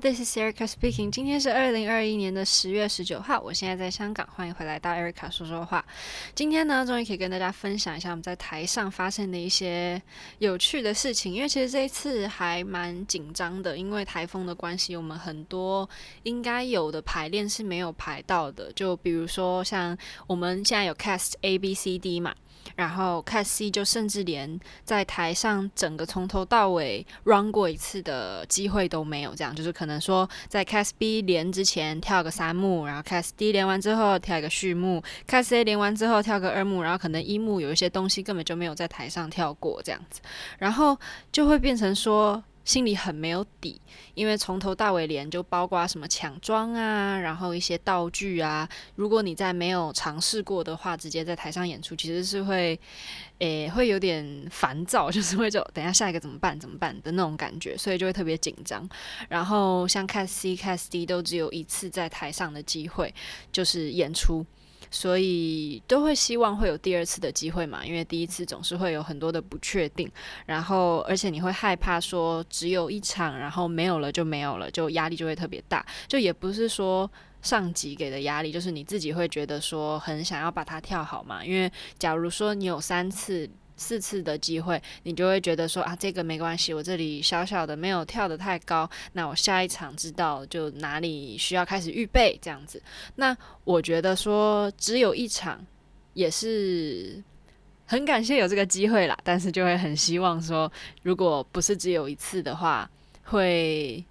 [0.00, 1.10] This is Erica speaking。
[1.10, 5.84] 今天是二零二一年的十月十九号，我现在在香港，欢迎回来到 Erica 说说话。
[6.36, 10.00] 今天呢，终于可以跟大家分享一下我们在台上发生的一些
[10.38, 11.34] 有趣的事情。
[11.34, 15.88] 因为其实这一次还蛮紧张的，因为台风的关系，我们很多
[16.22, 18.72] 应该有的排练是没有排到的。
[18.74, 22.32] 就比如说像我们现在有 cast A、B、C、D 嘛。
[22.76, 40.20] 然后 cast C 就甚至连在台上整个从头到尾 run 过一次的机会都没有，这样就是可能说在 cast B 连之前跳个三幕，然后 cast D 连完之后跳一个序幕，cast A 连完之后跳个二幕，然后可能一幕有一些东西根本就没有在台上跳过这样子，
[40.58, 40.98] 然后
[41.32, 42.42] 就会变成说。
[42.68, 43.80] 心里很没有底，
[44.12, 48.68] 因为从头到尾连就包括什么抢装啊，然后一些道具啊。
[48.94, 52.78] 如果你在没有尝试过的话，直接在台上演出，其实是会，
[53.38, 58.86] 诶，会有点烦躁， 就是会就等下下一个怎么办怎么办的那种感觉，所以就会特别紧张。
[59.30, 63.14] 然后像 cast C、cast D 都只有一次在台上的机会，
[63.50, 64.44] 就是演出。
[64.90, 70.10] 所以都会希望会有第二次的机会嘛，因为第一次总是会有很多的不确定，
[70.46, 75.84] 然后而且你会害怕说只有一场，然后没有了就没有了，就压力就会特别大。
[76.06, 77.10] 就也不是说
[77.42, 81.44] 上级给的压力，就是你自己会觉得说很想要把它跳好嘛。
[81.44, 83.48] 因为假如说你有三次。
[83.78, 92.82] 四次的机会，你就会觉得说啊，这个没关系，我这里小小的没有跳得太高，那我下一场知道就哪里需要开始预备这样子。
[93.14, 95.64] 那我觉得说只有一场，
[96.12, 97.22] 也是
[97.86, 100.70] 很感谢有这个机会啦，但是就会很希望说，
[101.02, 102.90] 如果不是只有一次的话，
[103.22, 104.04] 会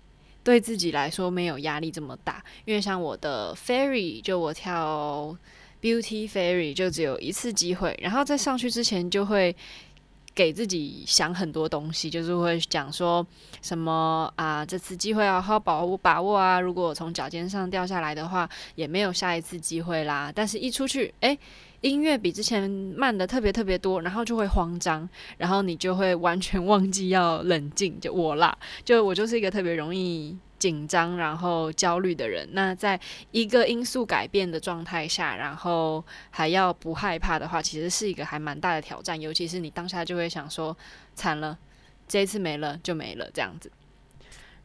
[0.44, 5.38] 对自己来说没有压力这么大，因为像我的 Fairy 就我跳。
[5.82, 9.56] Beauty Fairy 就只有一次机会，然后在上去之前就会
[10.34, 13.26] 给自己想很多东西，就是会讲说
[13.62, 16.60] 什么啊，这次机会要好好把握把握啊！
[16.60, 20.32] 如果我从脚尖上掉下来的话，也没有下一次机会啦。
[20.34, 21.38] 但是一出去，诶，
[21.82, 28.00] 音乐比之前慢的特别特别多，然后就会慌张，然后你就会完全忘记要冷静。
[28.00, 28.56] 就我啦，
[28.86, 30.38] 就我就是一个特别容易。
[30.60, 33.00] 紧张然后焦虑的人，那在
[33.32, 39.20] 一个因素改变的状态下，然后还要不害怕的话，其实是一个还蛮大的挑战。
[39.20, 40.76] 尤其是你当下就会想说，
[41.14, 41.58] 惨了，
[42.08, 43.72] 这一次没了就没了这样子。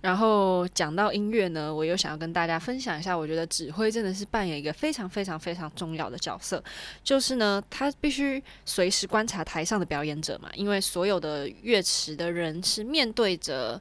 [0.01, 6.65] 然后讲到音乐呢，我又想要跟大家分享一下，我觉得指挥真的是扮演一个非常非常非常重要的角色，
[7.05, 13.81] 就是呢，他必须随时观察台上的表演者嘛，因为所有的乐池的人是面对着。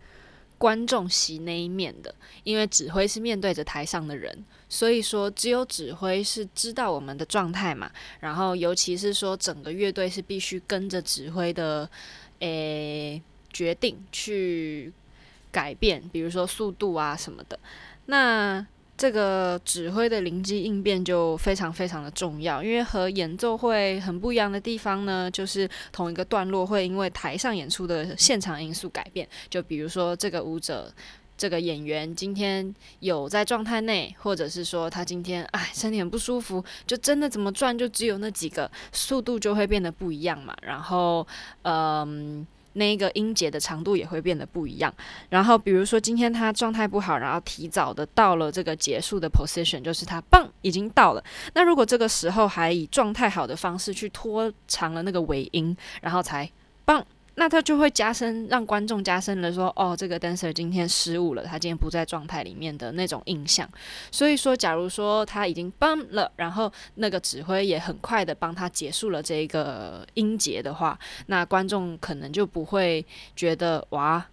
[0.62, 2.14] 观众席那一面的，
[2.44, 7.90] 因为指挥是面对着台上的人，所以说只有指挥是知道我们的状态嘛。
[8.20, 11.90] 然后尤其是说整个乐队是必须跟着指挥的，
[12.42, 13.20] 诶
[13.52, 14.94] 决定去
[15.52, 17.60] 改变，比如说速度啊什么的。
[18.06, 18.64] 那
[19.02, 29.28] 这个指挥的灵机应变就非常非常的重要，因为和演奏会很不一样的地方呢，就是同一个段落会因为台上演出的现场因素改变。
[29.50, 30.94] 就比如说这个舞者、
[31.36, 40.56] 这个演员今天有在状态内，或者是说他今天哎身体很不舒服，就真的怎么转就只有那几个，速度就会变得不一样嘛。
[40.62, 41.26] 然后，
[41.64, 42.46] 嗯。
[42.74, 44.94] 那一个音节的长度也会变得不一样。
[45.30, 51.24] 然后，比如说今天他状态不好，然后提早的到了这个结束的 position，就是他棒已经到了。
[51.54, 56.50] 那如果这个时候还以状态好的方式去拖长了那个尾音，然后才
[56.86, 57.06] 棒。
[57.36, 63.68] 那他就会加深，让观众加深了说，哦，这个 dancer 今天失误了，他今天不在状态里面的那种印象。
[64.12, 73.03] 所以说，假如说他已经 bump 了，然后那个指挥也很快的帮他结束了这个音节的话，那观众可能就不会
[73.34, 74.24] 觉得哇，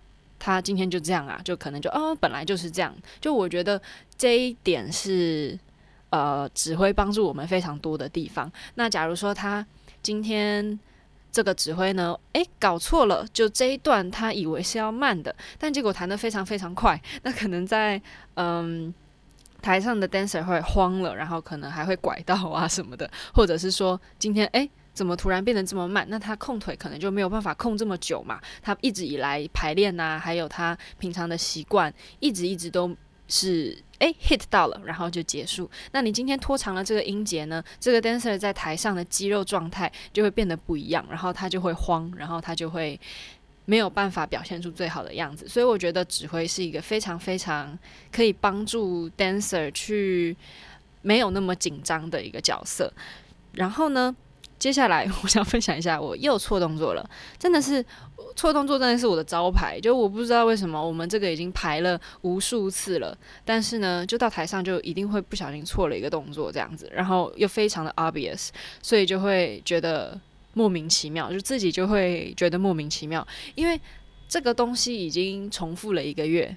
[0.40, 2.92] 他今天就这样啊，就可能就哦，本来就是这样。
[3.20, 3.80] 就我觉得
[4.16, 5.56] 这一点是
[6.10, 8.50] 呃，指挥帮助我们非常多的地方。
[8.74, 9.64] 那假如说他
[10.02, 10.78] 今天。
[11.30, 18.00] 这个指挥呢，诶，搞错了，就这一段他以为是要慢的，但结果弹得非常非常快， 那可能在
[18.34, 18.92] 嗯
[19.60, 26.04] 台上的 dancer 会慌了，然后可能还会拐到啊什么的， 或者是说今天诶怎么突然变得这么慢？
[26.08, 32.96] 那他控腿可能就没有办法控这么久嘛，他一直以来排练呐、还有他平常的习惯，一直一直都
[33.28, 33.78] 是。
[33.98, 35.68] 诶 hit 到了，然后就结束。
[35.90, 37.60] 那你今天拖长了这个音节呢？
[37.80, 42.96] 这个 dancer 在台上的肌肉状态就会变得不一样，然后他就会慌，然后他就会
[43.64, 45.48] 没有办法表现出最好的样子。
[45.48, 47.76] 所以我觉得指挥是一个非常非常
[48.12, 50.36] 可以帮助 dancer 去
[51.02, 52.92] 没有那么紧张的一个角色。
[53.54, 54.14] 然后呢，
[54.58, 57.84] 接下来我想分享一下，我又错动作了，真的是
[58.34, 59.78] 错动作，真的是我的招牌。
[59.80, 68.48] 就我不知道为什么，我们这个已经排了无数次了，但是呢，就到台上就一定会不小心错了一个动作这样子，然后又非常的 obvious，
[68.82, 70.20] 所以就会觉得
[70.54, 73.80] 莫名其妙，就自己就会觉得莫名其妙，因为
[74.28, 76.56] 这个东西已经重复了一个月，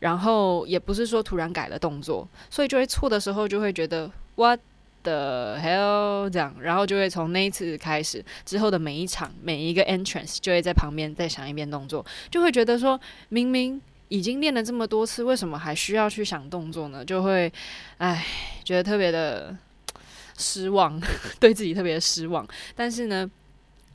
[0.00, 4.58] 然后也不是说突然改了动作，所以就会错的时候就会觉得 what。
[5.06, 17.04] 的 hell 这样，然后就会从那一次开始之后的每一场每一个 entrance 就会在旁边再想一遍动作，就会觉得说明明已经练了这么多次，为什么还需要去想动作呢？
[17.04, 17.52] 就会
[17.98, 18.26] 唉，
[18.64, 19.56] 觉得特别的
[20.36, 21.00] 失望，
[21.38, 22.44] 对自己特别失望。
[22.74, 23.30] 但是呢，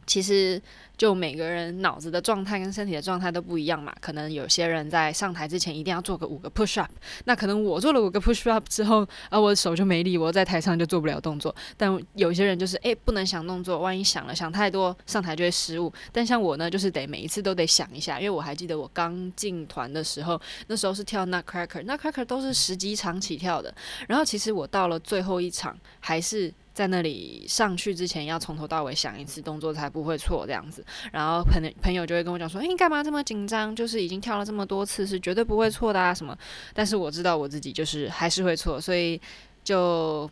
[0.07, 0.62] 其实。
[1.01, 6.92] 就每个人脑子的状态跟身体的状态都不一样嘛，可能有些人在上台之前一定要做个五个 push up，
[7.25, 11.56] 那可能我做了五个 push up 之后，啊，我的手就没力，我在台上就做不了动作。
[11.75, 15.92] 但有些人就是诶，不能想动作，万一想了想太多，上台就会失误。
[16.12, 23.74] 但像我呢，就是得每一次都得想一下，因为我还记得我刚进团的时候，那时候是跳 Nutcracker，Nutcracker 都是十几场起跳的，
[24.07, 26.54] 然后其实我到了最后一场还是。
[26.74, 30.83] 在那里上去之前，要从头到尾想一次动作才不会错这样子。
[31.12, 33.76] 然后朋朋友就会跟我讲说：“诶，你干嘛这么紧张？
[33.76, 36.38] 就是已经跳了这么多次，是绝对不会错的啊什么。”
[36.74, 39.20] 但是我知道我自己就是还是会错，所以
[39.64, 40.30] 就。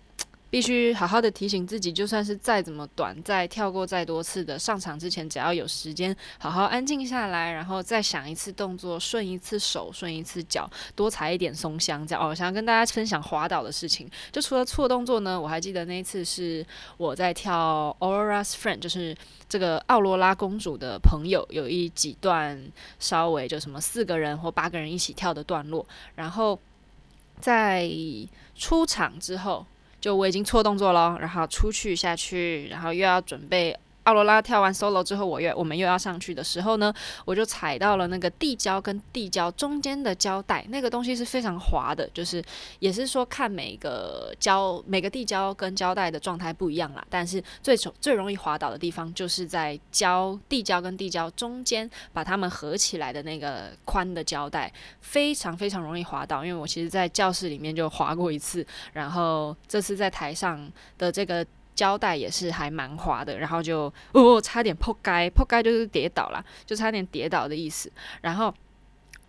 [0.50, 12.34] 必须好好的提醒自己，就算是再怎么短，再跳过再多次的上场之前，只要有时间，好好安静下来，然后再想一次动作，顺一次手，顺一次脚，多踩一点松香，这样哦。
[12.34, 16.66] 想要跟大家分享滑倒的事情，就除了错动作呢，我还记得那一次是
[16.98, 19.16] 我在跳 Aurora's Friend，就是
[19.48, 22.60] 这个奥罗拉公主的朋友，有一几段
[22.98, 25.86] 稍微就什么四个人或八个人一起跳的段落，
[26.16, 26.60] 然后
[27.40, 27.88] 在
[28.56, 29.64] 出场之后。
[30.00, 33.78] 就我已经错动作了，然后出去下去，然后又要准备。
[34.04, 36.92] 奥罗拉跳完 solo 之后，我又我们又要上去的时候呢，
[37.26, 42.44] 我就踩到了那个地胶跟地胶中间的胶带，那个东西是非常滑的，就是
[42.80, 61.46] 也是说看每个胶每个地胶跟胶带的状态不一样啦，但是最最容易滑倒的地方就是在胶地胶跟地胶中间把它们合起来的那个宽的胶带，非常非常容易滑倒，因为我其实在教室里面就滑过一次，然后这次在台上的这个。
[61.80, 67.90] 胶带也是还蛮滑的，然后就哦，差点扑街，扑街就是跌倒了，就差点跌倒的意思。
[68.20, 68.54] 然后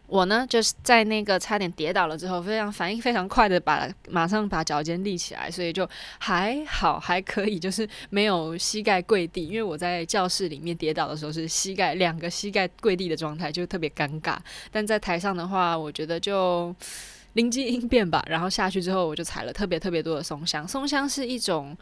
[0.08, 5.88] 我呢，就是在那个差点跌倒了之后，非常反应非常快的把马上把脚尖立起来，所以就
[6.18, 9.46] 还好还可以，就是没有膝盖跪地。
[9.46, 14.36] 因为我在教室里面跌倒的时候是膝盖两个膝盖跪地的状态，就特别尴尬。
[14.72, 16.74] 但在台上的话，我觉得就
[17.34, 18.20] 灵机应变吧。
[18.28, 20.66] 然后下去之后，我就踩了特别特别多的松香。
[20.66, 21.76] 松香是一种。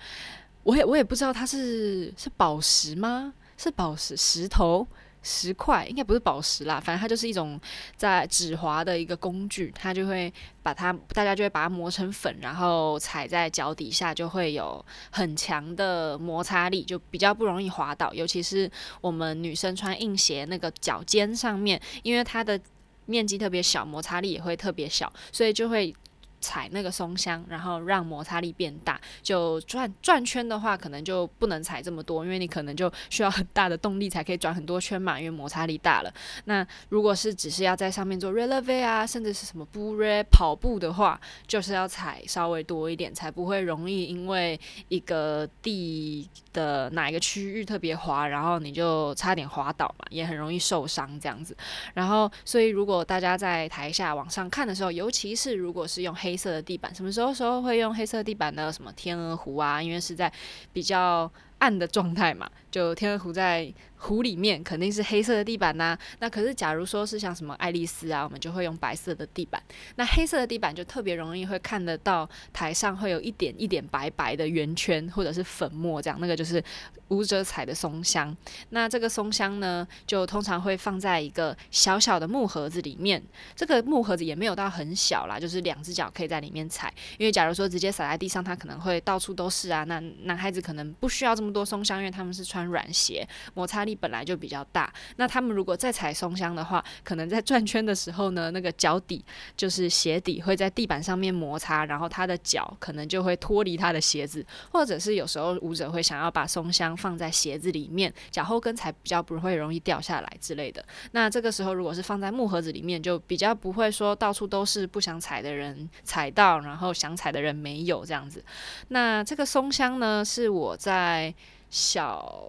[0.62, 3.32] 我也我也不知道它是是宝石吗？
[3.56, 4.86] 是宝石石头
[5.22, 6.78] 石块，应该不是宝石啦。
[6.78, 7.60] 反正它就是一种
[7.96, 10.32] 在指滑的一个工具，它就会
[10.62, 18.14] 把它大家就会把它磨成粉，然后踩在脚底下就会有很强的摩擦力，就比较不容易滑倒。
[18.14, 18.70] 尤其是
[19.00, 22.60] 我们女生穿硬鞋，那个脚尖上面，因为它的
[23.06, 25.94] 面积特别小，摩擦力也会特别小，所以就会。
[26.40, 29.00] 踩那个松香，然后让摩擦力变大。
[29.22, 36.12] 就转转圈的话，可能就不能踩这么多，因为你可能就需要很大的动力才可以转很多圈嘛，因为摩擦力大了。
[36.44, 46.28] 那如果是只是要在上面做 releve 啊，甚至是什么 b u r e 跑步的话，就是要踩稍微多一点，才不会容易因为一个地
[46.58, 51.56] 的哪一个区域特别滑，然后你就差点滑倒嘛，也很容易受伤这样子。
[51.94, 58.72] 然后，所以如果大家在台下往上看的时候，尤其是如果是用黑色的地板，什么时候时候会用黑色地板呢？
[58.72, 60.32] 什么天鹅湖啊，因为是在
[60.72, 63.72] 比较暗的状态嘛，就天鹅湖在。
[64.00, 69.60] 湖里面肯定是黑色的地板呐、那可是假如说是像什么爱丽丝啊，我们就会用白色的地板。
[69.96, 76.62] 那黑色的地板就特别容易会看得到台上会有一点一点白白的圆圈或者是粉末这样，那个就是
[77.08, 78.36] 舞者踩的松香。
[78.70, 83.22] 那这个松香呢，就通常会放在一个小小的木盒子里面。
[83.54, 86.92] 这个木盒子也没有到很小啦，就是两只脚可以在里面踩。
[87.18, 89.84] 因为假如说直接撒在地上，它可能会到处都是啊。
[89.84, 99.24] 那男孩子可能不需要这么多松香，因为他们是穿软鞋，摩擦力本来就比较大，那他们如果再踩松香的话，可能在转圈的时候呢，那个脚底
[99.56, 110.84] 就是鞋底会在地板上面摩擦，然后他的脚可能就会脱离他的鞋子，或者是有时候舞者会想要把松香放在鞋子里面，脚后跟才比较不会容易掉下来之类的。
[111.12, 118.44] 那这个时候如果是放在木盒子里面，就比较不会说到处都是不想踩的人踩到，然后想踩的人没有这样子。
[118.88, 121.34] 那这个松香呢，是我在。
[121.70, 122.42] 小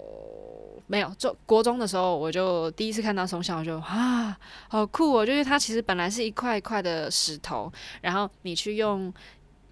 [0.87, 4.39] 没有，就国中的时候，我就第一次看到松香，我就啊，
[4.69, 5.25] 好酷哦！
[5.25, 9.13] 就是它其实本来是一块一块的石头，然后你去用。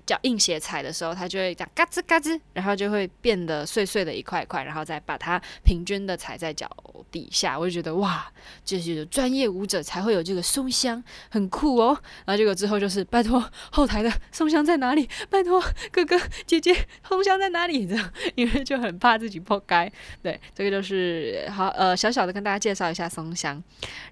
[0.07, 6.69] 脚硬鞋踩的时候，它就会这样嘎吱嘎吱，然后就会变得碎碎的一块块，然后再把它平均的踩在脚
[7.11, 7.59] 底下。
[7.59, 8.25] 我就觉得哇，
[8.63, 11.89] 这是专业舞者才会有这个松香，很酷哦。
[12.25, 15.07] 然后结果之后就是拜托后台的松香在哪里？
[15.29, 15.61] 拜托
[15.91, 16.73] 哥哥姐姐
[17.05, 17.85] 松香在哪里？
[17.85, 19.91] 这样，因为就很怕自己破开。
[20.23, 23.61] 对，这个就是好呃小小的跟大家介绍一下松香。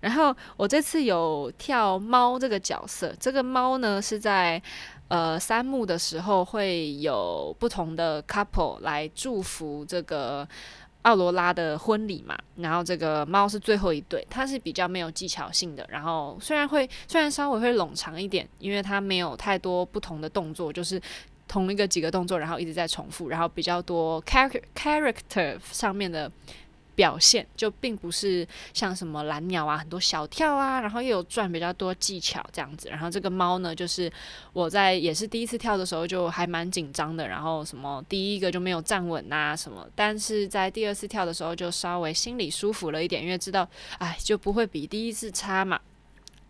[0.02, 4.62] 然后我这次有跳猫这个角色，这个猫呢是在。
[5.08, 10.48] 呃，三幕的时候会有不同的 couple 来祝福这个
[11.04, 21.00] 奥罗拉的婚礼嘛，然后这个猫是最后一对，它是比较没有技巧性的，然后虽然会虽然稍微会冗长一点，因为它没有太多不同的动作，就是
[21.48, 26.32] 同一个几个动作，然后一直在重复，然后比较多 character character 上面的。
[26.96, 32.90] 表现就并不是像什么蓝鸟啊，很多小跳啊，然后又有转比较多技巧这样子。
[32.90, 34.12] 然后这个猫呢，就是
[34.54, 43.68] 我在也是第一次跳的时候就还蛮紧张的，然后什么第一个就没有站稳啊什么，但是在第二次跳的时候就稍微心里舒服了一点，因为知道
[44.00, 45.80] 哎就不会比第一次差嘛。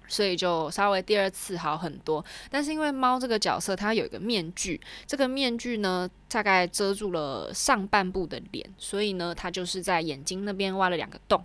[0.08, 11.44] 所以就稍微第二次好很多，但是因为猫这个角色它有一个面具，这个面具呢大概遮住了上半部的脸，所以呢它就是在眼睛那边挖了两个洞，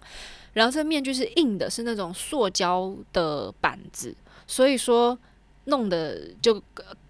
[0.53, 4.15] 然后这面具是硬的，是那种塑胶的板子，
[4.47, 5.19] 所以说
[5.65, 6.63] 弄得就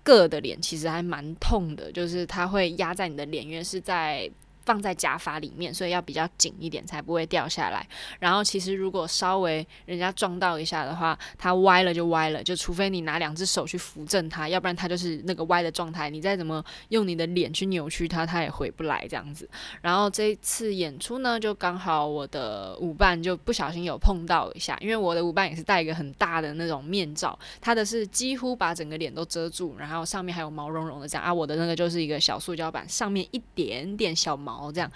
[0.04, 4.30] 硌的脸其实还蛮痛的，就是它会压在你的脸，因为是在。
[4.64, 7.86] 放在假发里面，所以要比较紧一点，才不会掉下来。
[8.18, 16.10] 然后其实如果稍微人家撞到一下的话，它歪了就歪了，就除非你拿两只手去扶正它，要不然它就是那个歪的状态。
[16.10, 19.48] 你再怎么用你的脸去扭曲它，它也回不来这样子。
[19.80, 34.59] 然后这一次演出呢，就刚好我的舞伴就不小心有碰到一下，因为我的舞伴也是戴一个很大的那种面罩，他的是几乎把整个脸都遮住，然后上面还有毛茸茸的这样啊，我的那个就是一个小塑胶板，上面一点点小毛。
[34.60, 34.90] 哦这样，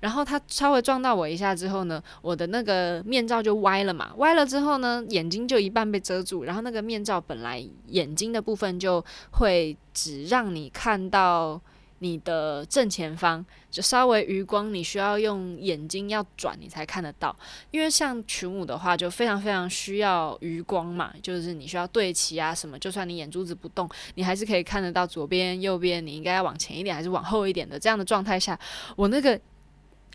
[0.00, 11.60] 然后他稍微撞到我一下之后呢，我的那个面罩就歪了嘛，歪了之后呢，眼睛就一半被遮住，然后那个面罩本来眼睛的部分就会只让你看到
[12.00, 17.34] 你的正前方，就稍微余光，你需要用眼睛要转你才看得到，
[17.70, 28.58] 因为像群舞的话就非常非常需要余光嘛，就是你需要对齐啊什么，就算你眼珠子不动，你还是可以看得到左边右边，你应该要往前一点还是往后一点的这样的状态下，
[28.96, 29.40] 我那个。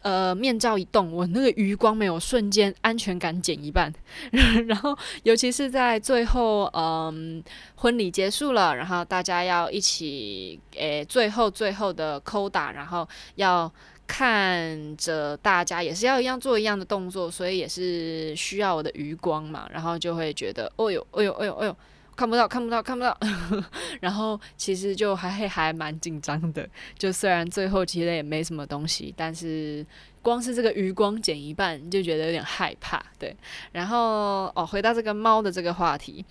[0.04, 3.92] 呃，面罩一动，我那个余光没有瞬间安全感减一半，
[4.68, 7.42] 然后尤其是在最后，嗯，
[7.76, 13.72] 婚礼结束了，然后大家要一起，诶，最后最后的扣打，然后要
[14.06, 21.76] 看着大家也是要一样做一样的动作，所以也是需要我的余光嘛，然后就会觉得，哦呦，哦呦，哦呦，哦呦。
[22.16, 23.18] 看不到，看不到，看不到。
[24.02, 26.68] 然后其实就还还蛮紧张的。
[26.98, 29.86] 就虽然最后其实也没什么东西，但是
[30.22, 33.04] 光是这个余光减一半，就觉得有点害怕。
[33.20, 33.36] 对，
[33.72, 36.26] 然后哦，回到这个猫的这个话题，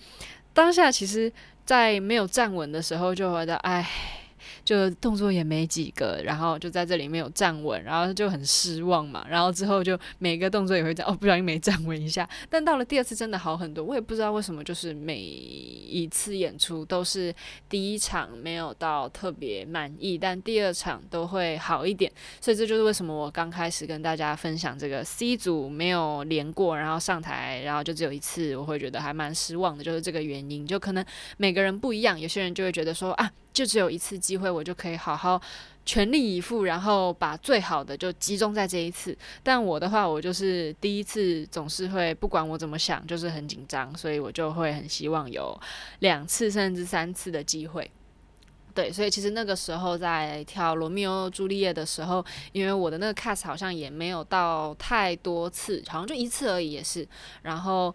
[0.53, 1.31] 当下其实，
[1.65, 3.87] 在没有站稳的时候，就觉得哎。
[4.63, 9.25] 就动作也没几个，然后就在这里没有站稳，然后就很失望嘛。
[9.29, 12.27] 然后之后就每个动作也会这样，哦，不小心没站稳一下。
[12.49, 17.33] 但到了第二次真的好很多，我也不知道为什么，就是每一次演出都是
[17.69, 22.11] 第一场没有到特别满意，但第二场都会好一点。
[22.41, 30.65] 所以这就是为什么我刚开始跟大家分享这个 C 组没有连过，然后上台，然后就只有一次，我会觉得还蛮失望的，就是这个原因。
[30.65, 31.05] 就可能
[31.37, 33.31] 每个人不一样，有些人就会觉得说啊。
[33.53, 35.39] 就只有一次机会，我就可以好好
[35.85, 39.15] 全力以赴，然后把最好的就集中在这一次。
[39.43, 45.57] 但我的话，我就是第一次总是会不管我怎么想，就是很紧张，所以我就会很希望有
[45.99, 47.89] 两次甚至三次的机会。
[48.73, 57.07] 对，所以其实那个时候在跳罗密欧朱丽叶的时候，因为我的那个 cast 好像也没有到太多次，好像就一次而已，也是。
[57.43, 57.93] 然后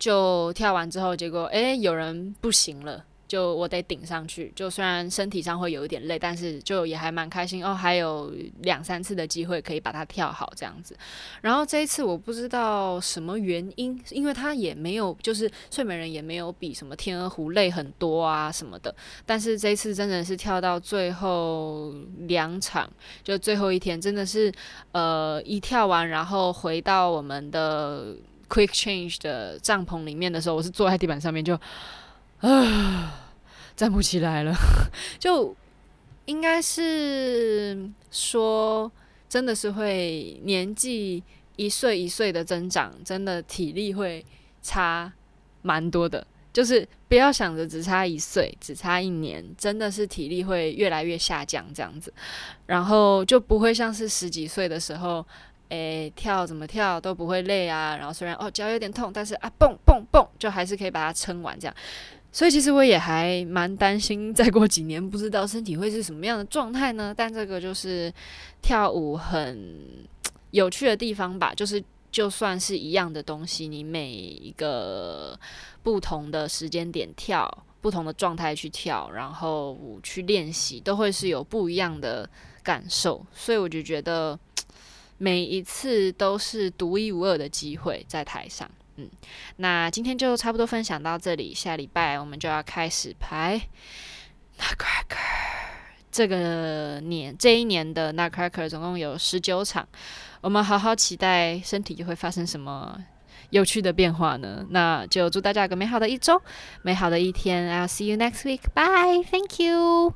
[0.00, 3.04] 就跳完之后，结果诶，有人不行了。
[3.30, 7.72] 就我得顶上去，就虽然身体上会有一点累，但是就也还蛮开心哦。
[7.72, 8.32] 还有
[8.62, 10.96] 两三次的机会可以把它跳好这样子。
[11.40, 18.92] 然后这一次我不知道什么原因，因为他也没有，就是睡美人也没有比什么天鹅湖累很多啊什么的。
[19.24, 21.94] 但是这一次真的是跳到最后
[22.26, 22.90] 两场，
[23.22, 24.52] 就最后一天，真的是
[24.90, 28.16] 呃一跳完，然后回到我们的
[28.48, 31.56] Quick Change 的帐篷里面的时候，我是坐在地板上面就。
[32.40, 33.30] 啊，
[33.76, 34.54] 站不起来了，
[35.18, 35.54] 就
[36.26, 38.90] 应该是说
[39.28, 41.22] 真的是会年纪
[41.56, 44.24] 一岁一岁的增长，真的体力会
[44.62, 45.12] 差
[45.62, 46.26] 蛮多的。
[46.52, 52.12] 就是不要想着只差一岁，只差一年，真的是体力会越来越下降这样子，
[52.66, 55.24] 然后就不会像是十几岁的时候，
[55.68, 57.96] 诶，跳怎么跳都不会累啊。
[57.96, 61.76] 然后虽然哦脚有点痛，但是啊蹦蹦蹦就还是可以把它撑完这样。
[62.32, 67.14] 所以其实我也还蛮担心，再过几年不知道身体会是什么样的状态呢？
[67.16, 68.12] 但这个就是
[68.62, 69.76] 跳舞很
[70.50, 71.82] 有趣的地方吧， 就是。
[72.12, 75.38] 就算是一样的东西，你每一个
[75.80, 77.48] 不同的时间点跳，
[77.80, 82.28] 不同的状态去跳，然后去练习，都会是有不一样的
[82.64, 83.24] 感受。
[83.32, 84.36] 所以我就觉得
[85.18, 88.68] 每一次都是独一无二的机会在台上。
[89.56, 93.60] 那今天就差不多分享到这里，下礼拜我们就要开始排。
[94.58, 95.16] 那 Cracker
[96.10, 99.88] 这个年这一年的那 Cracker 总共有十九场，
[100.40, 102.98] 我们好好期待身体又会发生什么
[103.50, 104.66] 有趣的变化呢？
[104.70, 106.42] 那就祝大家一个美好的一周，
[106.82, 107.70] 美好的一天。
[107.70, 108.62] I'll see you next week.
[108.74, 109.24] Bye.
[109.30, 110.14] Thank you.